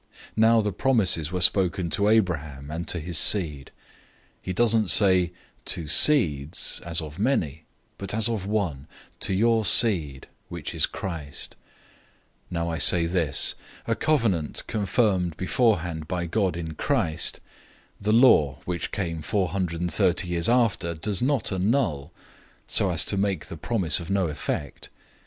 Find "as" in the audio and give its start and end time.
6.83-7.01, 8.11-8.27, 22.89-23.05